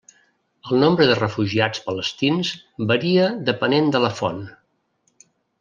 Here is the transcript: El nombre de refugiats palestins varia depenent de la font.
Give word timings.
El 0.69 0.79
nombre 0.83 1.05
de 1.11 1.17
refugiats 1.19 1.83
palestins 1.91 2.55
varia 2.95 3.29
depenent 3.51 3.95
de 3.97 4.03
la 4.07 4.13
font. 4.23 4.45